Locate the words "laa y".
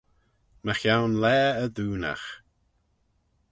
1.21-1.65